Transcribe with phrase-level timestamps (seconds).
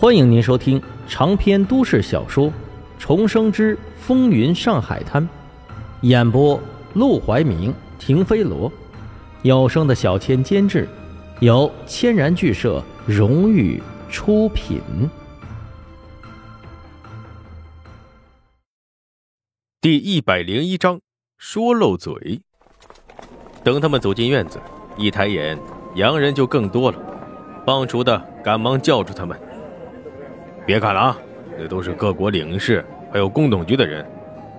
[0.00, 2.46] 欢迎您收听长篇都市小说
[2.98, 5.22] 《重生之风云上海滩》，
[6.00, 6.58] 演播：
[6.94, 8.72] 陆怀明、停飞罗，
[9.42, 10.88] 有声的小千监制，
[11.40, 14.80] 由千然剧社荣誉出品。
[19.82, 20.98] 第一百零一章，
[21.36, 22.40] 说漏嘴。
[23.62, 24.58] 等他们走进院子，
[24.96, 25.58] 一抬眼，
[25.94, 26.98] 洋人就更多了。
[27.66, 29.38] 帮厨的赶忙叫住他们。
[30.70, 31.18] 别看了啊，
[31.58, 34.06] 那都是各国领事，还有公董局的人。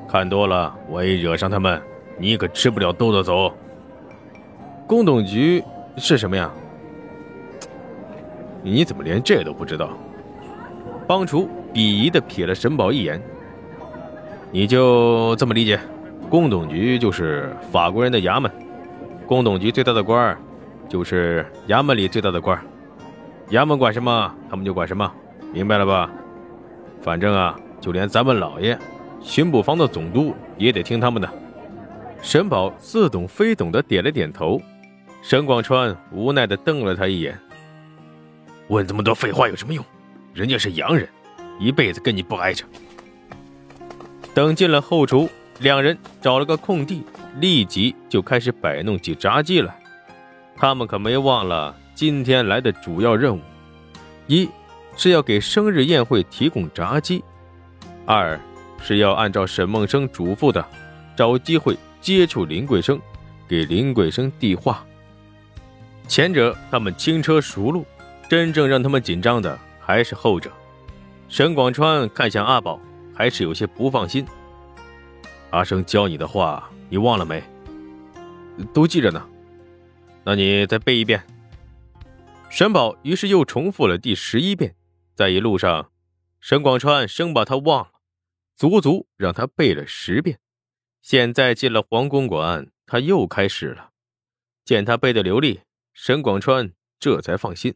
[0.10, 1.82] 看多了，万一惹上他们，
[2.18, 3.56] 你可吃不了兜着走。
[4.86, 5.64] 公董局
[5.96, 6.52] 是什么呀？
[8.62, 9.92] 你怎么连这都不知道？
[11.08, 13.22] 帮厨鄙夷的瞥了沈宝一眼。
[14.52, 15.80] 你就这么理解，
[16.30, 18.52] 公董局就是法国人的衙门，
[19.26, 20.38] 公董局最大的官儿
[20.90, 22.62] 就是衙门里最大的官儿，
[23.52, 25.10] 衙门管什么，他们就管什么。
[25.54, 26.10] 明白了吧？
[27.02, 28.78] 反正啊，就连咱们老爷，
[29.22, 31.30] 巡捕房的总督也得听他们的。
[32.22, 34.62] 沈宝似懂非懂的点了点头。
[35.22, 37.38] 沈广川无奈的瞪了他一眼
[38.70, 39.84] ：“问这么多废话有什么用？
[40.34, 41.08] 人家是洋人，
[41.60, 42.64] 一辈子跟你不挨着。”
[44.34, 47.04] 等进了后厨，两人找了个空地，
[47.40, 49.76] 立即就开始摆弄起炸鸡来。
[50.56, 53.42] 他们可没忘了今天来的主要任务：
[54.28, 54.50] 一。
[54.96, 57.24] 是要给生日宴会提供炸鸡，
[58.06, 58.40] 二
[58.82, 60.64] 是要按照沈梦生嘱咐的，
[61.16, 63.00] 找机会接触林桂生，
[63.48, 64.86] 给林桂生递话。
[66.08, 67.86] 前者他们轻车熟路，
[68.30, 70.52] 真正让他们紧张的还是后者。
[71.30, 72.80] 沈广川看向阿宝，
[73.16, 74.26] 还是有些不放心。
[75.52, 77.42] 阿生教你的话，你忘了没？
[78.74, 79.26] 都记着呢。
[80.24, 81.24] 那你再背一遍。
[82.50, 84.76] 沈宝于是又重复了第十一遍。
[85.22, 85.92] 在一路上，
[86.40, 88.02] 沈广川生把他忘了，
[88.56, 90.40] 足足让他背了十遍。
[91.04, 93.92] 现在进了黄公馆，他又开始了。
[94.66, 95.62] 见他背的流利，
[95.94, 97.76] 沈广川这才放心。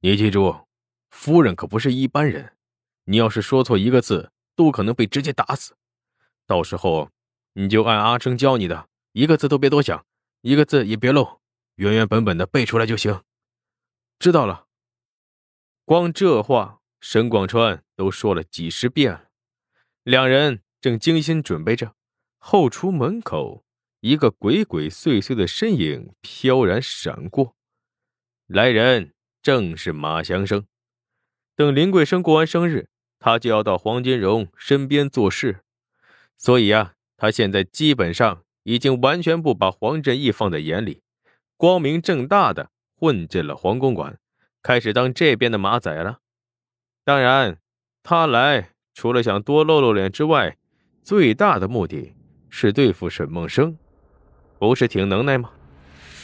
[0.00, 0.66] 你记住，
[1.10, 2.56] 夫人可不是一般人，
[3.04, 5.76] 你要是说错一个字，都可能被直接打死。
[6.46, 7.10] 到时候，
[7.52, 10.06] 你就按阿生教你的，一个字都别多想，
[10.40, 11.42] 一个字也别漏，
[11.74, 13.22] 原原本本的背出来就行。
[14.18, 14.64] 知道了。
[15.86, 19.24] 光这话，沈广川都说了几十遍了。
[20.02, 21.94] 两人正精心准备着，
[22.38, 23.66] 后厨门口
[24.00, 27.54] 一个鬼鬼祟祟的身影飘然闪过，
[28.46, 29.12] 来人
[29.42, 30.66] 正是马祥生。
[31.54, 35.64] 等林桂生过完生日，他就要到黄金荣身边做事，
[36.38, 41.02] 所以啊，他现在基本上已经完全不把黄振义放在眼里，
[41.58, 44.18] 光明正大的混进了黄公馆。
[44.64, 46.20] 开始当这边的马仔了。
[47.04, 47.58] 当然，
[48.02, 50.56] 他来除了想多露露脸之外，
[51.02, 52.14] 最大的目的
[52.48, 53.76] 是对付沈梦生。
[54.58, 55.50] 不是挺能耐吗？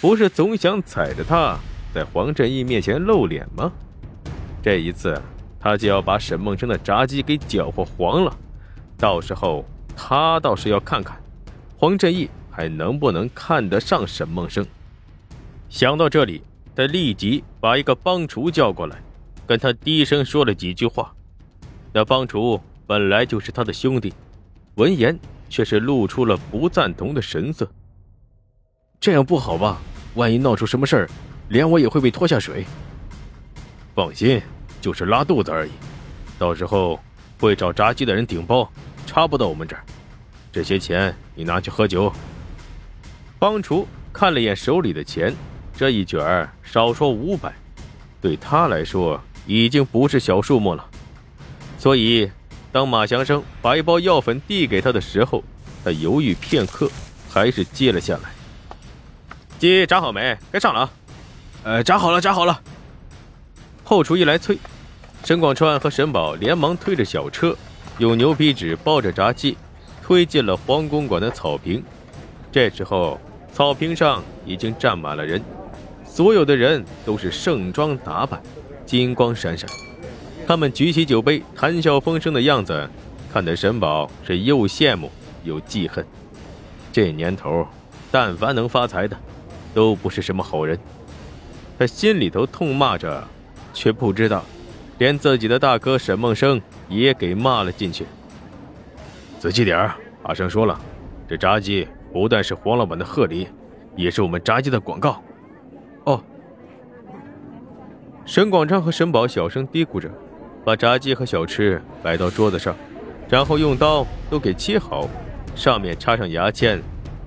[0.01, 1.59] 不是总想踩着他
[1.95, 3.71] 在黄振义面前露脸吗？
[4.63, 5.21] 这一次，
[5.61, 8.35] 他就要把沈梦生的炸鸡给搅和黄了。
[8.97, 11.23] 到时候，他倒是要看看
[11.77, 14.67] 黄振义还能不能看得上沈梦生。
[15.69, 16.43] 想到这里。
[16.75, 18.97] 他立即把一个帮厨叫过来，
[19.47, 21.13] 跟他低声说了几句话。
[21.93, 24.15] 那帮厨本来就是他的兄弟，
[24.77, 27.69] 闻言却是露出了不赞同的神色。
[29.01, 29.81] 这样不好吧？
[30.15, 31.11] 万一闹出什么事儿，
[31.49, 32.65] 连我也会被拖下水。
[33.95, 34.41] 放心，
[34.81, 35.71] 就是拉肚子而已，
[36.39, 36.99] 到时候
[37.39, 38.71] 会找炸鸡的人顶包，
[39.07, 39.85] 插不到我们这儿。
[40.53, 42.13] 这些钱你拿去喝酒。
[43.39, 45.35] 帮厨看了眼手里的钱。
[45.81, 47.51] 这一卷儿少说五百，
[48.21, 50.87] 对他来说已经不是小数目了。
[51.79, 52.31] 所以，
[52.71, 55.43] 当马祥生把一包药粉递给他的时候，
[55.83, 56.91] 他犹豫片刻，
[57.31, 58.29] 还是接了下来。
[59.59, 60.37] 鸡炸好没？
[60.53, 60.91] 该上了啊！
[61.63, 62.61] 呃，炸好了，炸好了。
[63.83, 64.59] 后厨一来催，
[65.25, 67.57] 沈广川和沈宝连忙推着小车，
[67.97, 69.57] 用牛皮纸包着炸鸡，
[70.03, 71.83] 推进了黄公馆的草坪。
[72.53, 73.19] 这时候，
[73.51, 75.43] 草坪上已经站满了人。
[76.11, 78.43] 所有的人都是盛装打扮，
[78.85, 79.71] 金光闪闪。
[80.45, 82.91] 他们举起酒杯，谈笑风生的样子，
[83.33, 85.09] 看得沈宝是又羡慕
[85.45, 86.05] 又记恨。
[86.93, 87.65] 这年头，
[88.11, 89.17] 但凡能发财的，
[89.73, 90.77] 都不是什么好人。
[91.79, 93.23] 他心里头痛骂着，
[93.73, 94.45] 却不知道，
[94.99, 98.05] 连自己的大哥沈梦生也给骂了进去。
[99.39, 100.79] 仔细点儿，阿生说了，
[101.29, 103.47] 这炸鸡不但是黄老板的贺礼，
[103.95, 105.23] 也是我们炸鸡的广告。
[108.31, 110.09] 沈广昌和沈宝小声嘀咕着，
[110.65, 112.77] 把炸鸡和小吃摆到桌子上，
[113.29, 115.09] 然后用刀都给切好，
[115.57, 116.81] 上面插上牙签，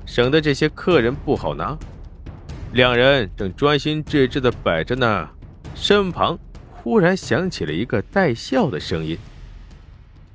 [0.06, 1.78] 省得这些客人不好拿。
[2.72, 5.28] 两人正专心致志地摆着呢，
[5.76, 6.40] 身旁
[6.72, 9.18] 忽然响起了一个带笑的声音：“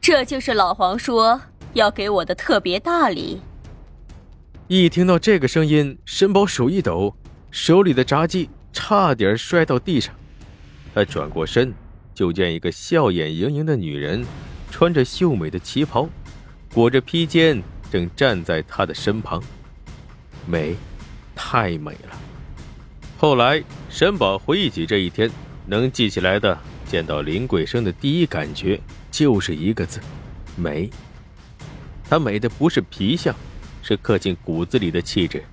[0.02, 1.40] 这就是老黄说
[1.72, 3.40] 要给我的特别大礼。”
[4.68, 7.16] 一听到这个声音，沈宝手一抖，
[7.50, 10.14] 手里的炸鸡差点摔到地上。
[10.98, 11.72] 他转过身，
[12.12, 14.26] 就见一个笑眼盈盈的女人，
[14.68, 16.08] 穿着秀美的旗袍，
[16.74, 19.40] 裹着披肩，正站在他的身旁。
[20.44, 20.74] 美，
[21.36, 22.18] 太美了。
[23.16, 25.30] 后来，沈宝回忆起这一天，
[25.66, 30.00] 能记起来的，见到林桂生的第一感觉就是一个字：
[30.56, 30.90] 美。
[32.10, 33.32] 她美的不是皮相，
[33.82, 35.44] 是刻进骨子里的气质。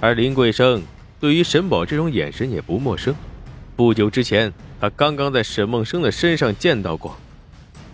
[0.00, 0.82] 而林桂生
[1.20, 3.14] 对于沈宝这种眼神也不陌生，
[3.80, 7.16] 不久之前，他刚刚在沈梦生的身上见到过，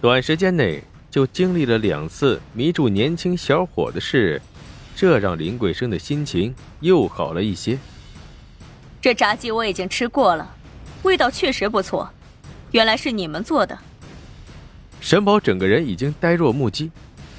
[0.01, 4.43] 短时间内就经历了两次迷住年轻小伙的事，
[4.97, 7.79] 这让林桂生的心情又好了一些。
[9.01, 10.57] 这炸鸡我已经吃过了，
[11.05, 12.11] 味道确实不错。
[12.73, 13.79] 原来是你们做的。
[15.01, 16.91] 沈宝整个人已经呆若木鸡，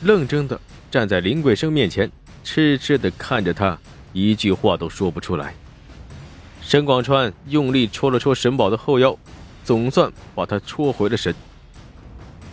[0.03, 0.57] 愣怔的
[0.89, 2.09] 站在林桂生面前，
[2.45, 3.77] 痴痴的看着他，
[4.13, 5.53] 一句话都说不出来。
[6.67, 9.17] 沈广川用力戳了戳沈宝的后腰，
[9.63, 11.33] 总算把他戳回了神。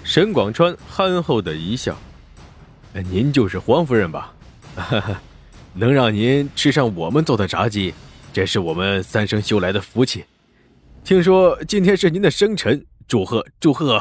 [0.05, 1.99] 沈广川憨厚的一笑
[3.11, 4.33] ：“您就是黄夫人吧？
[4.77, 5.21] 哈哈，
[5.73, 7.93] 能让您吃上我们做的炸鸡。”
[8.33, 10.25] 这是我们三生修来的福气。
[11.03, 14.01] 听说今天是您的生辰，祝贺祝贺！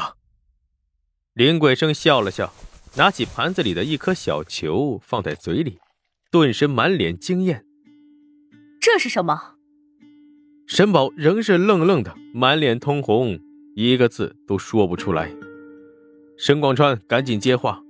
[1.32, 2.52] 林桂生笑了笑，
[2.94, 5.80] 拿起盘子里的一颗小球放在嘴里，
[6.30, 7.64] 顿时满脸惊艳。
[8.80, 9.53] 这是什么？
[10.66, 13.38] 沈宝仍是愣愣的，满脸通红，
[13.74, 15.30] 一个字都说不出来。
[16.38, 17.82] 沈广川赶紧接话：“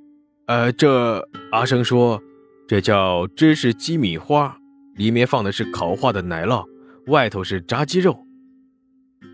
[0.47, 2.21] 呃，这阿生说，
[2.67, 4.59] 这叫芝士鸡米花。”
[4.97, 6.65] 里面放的是烤化的奶酪，
[7.07, 8.27] 外头是炸鸡肉。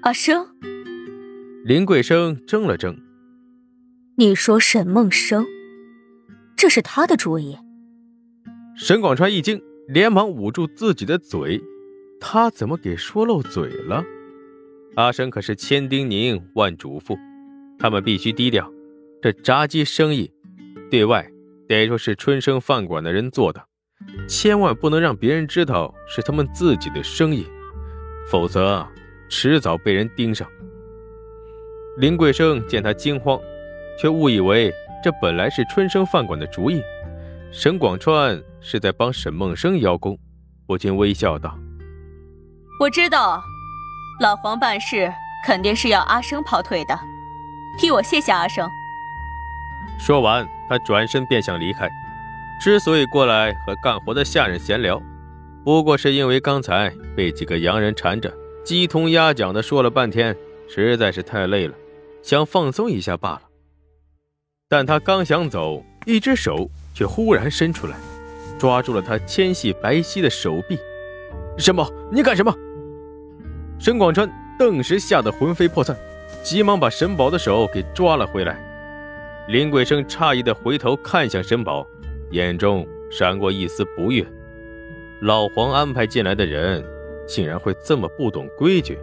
[0.02, 0.46] 阿生，
[1.64, 2.96] 林桂生怔了怔。
[4.16, 5.44] 你说沈梦生，
[6.56, 7.58] 这是他的主意？
[8.74, 11.62] 沈广川一惊，连忙捂住自己的嘴。
[12.20, 14.04] 他怎么给说漏嘴了？
[14.96, 17.18] 阿生可是千叮咛万嘱咐，
[17.78, 18.70] 他们必须低调。
[19.22, 20.30] 这炸鸡生意，
[20.90, 21.26] 对外
[21.68, 23.62] 得说是春生饭馆的人做的。
[24.28, 27.46] 千万不能让别人知道是他们自己的生意，
[28.30, 28.86] 否则
[29.28, 30.48] 迟早被人盯上。
[31.98, 33.38] 林桂生见他惊慌，
[34.00, 34.72] 却误以为
[35.04, 36.80] 这本来是春生饭馆的主意，
[37.52, 40.18] 沈广川是在帮沈梦生邀功，
[40.66, 41.58] 不禁微笑道
[42.80, 43.44] ：“我知道，
[44.20, 45.12] 老黄办事
[45.44, 46.98] 肯定是要阿生跑腿的，
[47.76, 48.66] 替我谢谢阿生。”
[50.00, 51.86] 说完，他转身便想离开。
[52.58, 54.98] 之所以过来和干活的下人闲聊，
[55.62, 58.32] 不过是因为刚才被几个洋人缠着，
[58.64, 60.34] 鸡同鸭讲的说了半天，
[60.66, 61.74] 实在是太累了，
[62.22, 63.42] 想放松一下罢了。
[64.70, 67.98] 但他刚想走，一只手却忽然伸出来，
[68.58, 70.78] 抓住了他纤细白皙的手臂。
[71.58, 72.50] 沈宝，你干什么？
[73.80, 75.96] 沈广川顿时吓得魂飞魄散，
[76.42, 78.62] 急忙把沈宝的手给抓了回来。
[79.48, 81.86] 林桂生诧异的回头看向沈宝。
[82.32, 84.24] 眼中闪过一丝不悦，
[85.22, 86.84] 老黄安排进来的人，
[87.26, 88.98] 竟然会这么不懂规矩。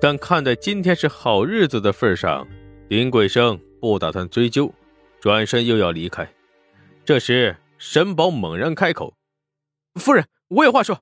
[0.00, 2.46] 但看在今天是好日子的份上，
[2.88, 4.72] 林桂生不打算追究，
[5.18, 6.28] 转身又要离开。
[7.06, 9.14] 这时，沈宝猛然开口
[9.98, 11.00] ：“夫人，我有话说。”